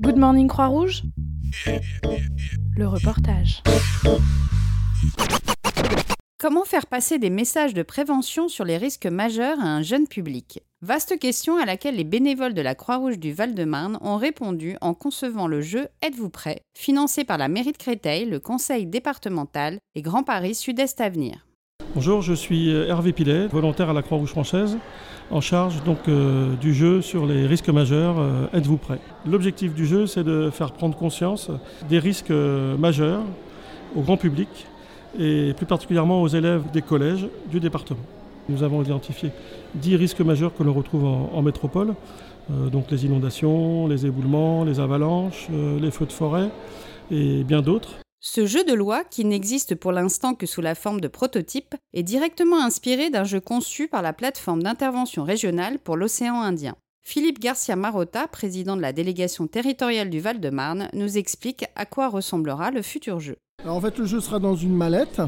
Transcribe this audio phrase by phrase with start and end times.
[0.00, 1.02] Good Morning Croix-Rouge
[2.76, 3.62] Le reportage.
[6.38, 10.60] Comment faire passer des messages de prévention sur les risques majeurs à un jeune public?
[10.80, 15.46] Vaste question à laquelle les bénévoles de la Croix-Rouge du Val-de-Marne ont répondu en concevant
[15.46, 16.62] le jeu Êtes-vous prêt?
[16.76, 21.46] financé par la mairie de Créteil, le conseil départemental et Grand Paris Sud-Est Avenir.
[21.94, 24.78] Bonjour, je suis Hervé Pilet, volontaire à la Croix-Rouge française,
[25.32, 28.16] en charge donc euh, du jeu sur les risques majeurs.
[28.18, 28.98] euh, Êtes-vous prêt?
[29.26, 31.50] L'objectif du jeu, c'est de faire prendre conscience
[31.88, 33.22] des risques euh, majeurs
[33.96, 34.48] au grand public
[35.18, 38.00] et plus particulièrement aux élèves des collèges du département.
[38.48, 39.30] Nous avons identifié
[39.74, 41.94] 10 risques majeurs que l'on retrouve en, métropole,
[42.48, 45.48] donc les inondations, les éboulements, les avalanches,
[45.80, 46.48] les feux de forêt
[47.10, 48.01] et bien d'autres.
[48.24, 52.04] Ce jeu de loi, qui n'existe pour l'instant que sous la forme de prototype, est
[52.04, 56.76] directement inspiré d'un jeu conçu par la plateforme d'intervention régionale pour l'océan Indien.
[57.02, 62.70] Philippe Garcia Marotta, président de la délégation territoriale du Val-de-Marne, nous explique à quoi ressemblera
[62.70, 63.38] le futur jeu.
[63.66, 65.20] En fait, le jeu sera dans une mallette.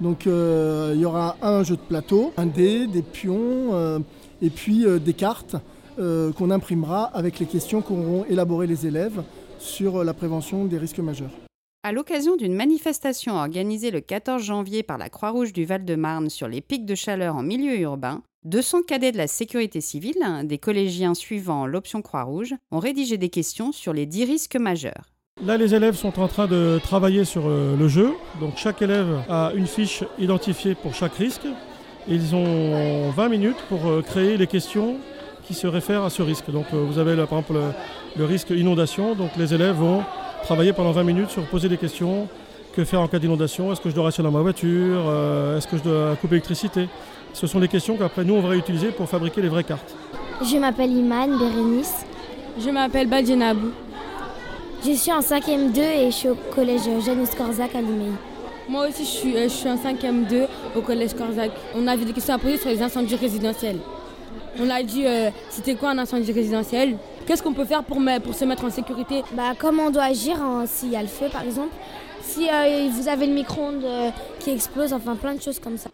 [0.00, 3.98] Donc euh, il y aura un jeu de plateau, un dé, des pions euh,
[4.40, 5.56] et puis euh, des cartes
[5.98, 9.22] qu'on imprimera avec les questions qu'auront élaborées les élèves
[9.58, 11.28] sur la prévention des risques majeurs.
[11.82, 16.60] À l'occasion d'une manifestation organisée le 14 janvier par la Croix-Rouge du Val-de-Marne sur les
[16.60, 21.66] pics de chaleur en milieu urbain, 200 cadets de la sécurité civile, des collégiens suivant
[21.66, 25.14] l'option Croix-Rouge, ont rédigé des questions sur les 10 risques majeurs.
[25.42, 28.12] Là, les élèves sont en train de travailler sur euh, le jeu.
[28.40, 31.46] Donc, chaque élève a une fiche identifiée pour chaque risque.
[32.08, 34.98] Ils ont 20 minutes pour euh, créer les questions
[35.44, 36.50] qui se réfèrent à ce risque.
[36.50, 37.72] Donc, euh, vous avez par exemple le,
[38.18, 39.14] le risque inondation.
[39.14, 40.02] Donc, les élèves vont
[40.42, 42.28] travailler pendant 20 minutes sur poser des questions.
[42.74, 43.72] Que faire en cas d'inondation?
[43.72, 45.02] Est-ce que je dois rester dans ma voiture?
[45.08, 46.88] Euh, Est-ce que je dois couper l'électricité?
[47.32, 49.94] Ce sont des questions qu'après nous, on va réutiliser pour fabriquer les vraies cartes.
[50.42, 52.04] Je m'appelle Iman Bérénice.
[52.58, 53.70] Je m'appelle Badjenabou.
[54.86, 58.12] Je suis en 5e 2 et je suis au collège Janus Corzac à Limay.
[58.68, 60.44] Moi aussi, je suis, euh, je suis en 5e 2
[60.76, 61.50] au collège Corzac.
[61.76, 63.78] On avait des questions à poser sur les incendies résidentiels.
[64.60, 66.96] On a dit euh, c'était quoi un incendie résidentiel?
[67.30, 69.22] Qu'est-ce qu'on peut faire pour, me- pour se mettre en sécurité?
[69.36, 71.72] Bah, comment on doit agir en- s'il y a le feu par exemple
[72.22, 74.10] Si euh, vous avez le micro-ondes euh,
[74.40, 75.90] qui explose, enfin plein de choses comme ça.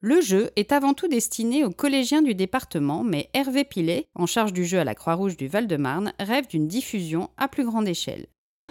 [0.00, 4.52] Le jeu est avant tout destiné aux collégiens du département, mais Hervé Pilet, en charge
[4.52, 8.26] du jeu à la Croix-Rouge du Val-de-Marne, rêve d'une diffusion à plus grande échelle.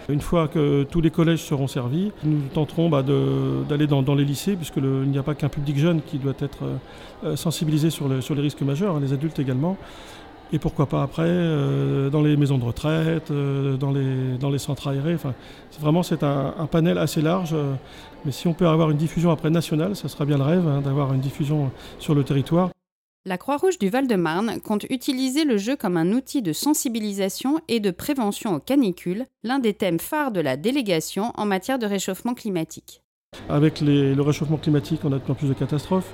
[0.09, 4.25] Une fois que tous les collèges seront servis, nous tenterons bah, d'aller dans, dans les
[4.25, 6.75] lycées, puisque le- il n'y a pas qu'un public jeune qui doit être euh,
[7.23, 9.77] euh, sensibilisé sur, le- sur les risques majeurs, hein, les adultes également.
[10.53, 14.59] Et pourquoi pas après, euh, dans les maisons de retraite, euh, dans, les, dans les
[14.59, 15.15] centres aérés.
[15.15, 15.33] Enfin,
[15.71, 17.53] c'est vraiment, c'est un, un panel assez large.
[17.53, 17.73] euh,
[18.23, 20.81] mais si on peut avoir une diffusion après nationale, ça sera bien le rêve, hein,
[20.81, 22.69] d'avoir une diffusion sur le territoire.
[23.25, 27.89] La Croix-Rouge du Val-de-Marne compte utiliser le jeu comme un outil de sensibilisation et de
[27.89, 33.01] prévention aux canicules, l'un des thèmes phares de la délégation en matière de réchauffement climatique.
[33.49, 36.11] Avec les- le réchauffement climatique, on a de plus en plus de catastrophes.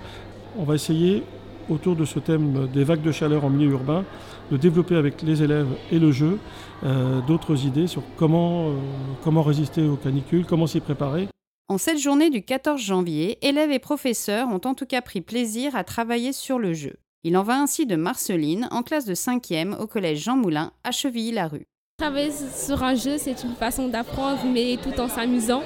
[0.58, 1.24] On va essayer,
[1.70, 4.04] autour de ce thème des vagues de chaleur en milieu urbain,
[4.52, 6.40] de développer avec les élèves et le jeu
[6.84, 8.74] euh, d'autres idées sur comment, euh,
[9.24, 11.28] comment résister aux canicules, comment s'y préparer.
[11.68, 15.76] En cette journée du 14 janvier, élèves et professeurs ont en tout cas pris plaisir
[15.76, 16.96] à travailler sur le jeu.
[17.24, 20.92] Il en va ainsi de Marceline, en classe de 5e au collège Jean Moulin à
[20.92, 21.66] Chevilly-la-Rue.
[21.98, 25.62] Travailler sur un jeu, c'est une façon d'apprendre, mais tout en s'amusant.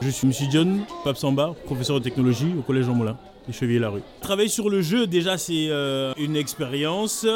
[0.00, 0.32] Je suis M.
[0.50, 4.02] John Papsamba, professeur de technologie au Collège Jean Moulin, des Chevilles-la-Rue.
[4.20, 7.26] Travailler sur le jeu, déjà, c'est euh, une expérience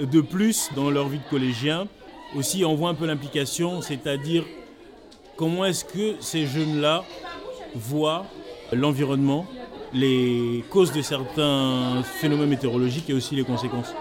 [0.00, 1.86] de plus dans leur vie de collégien.
[2.36, 4.44] Aussi, on voit un peu l'implication, c'est-à-dire
[5.36, 7.04] comment est-ce que ces jeunes-là
[7.76, 8.26] voient
[8.72, 9.46] l'environnement,
[9.94, 13.94] les causes de certains phénomènes météorologiques et aussi les conséquences.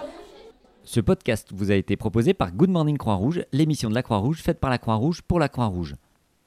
[0.83, 4.59] Ce podcast vous a été proposé par Good Morning Croix-Rouge, l'émission de la Croix-Rouge faite
[4.59, 5.95] par la Croix-Rouge pour la Croix-Rouge.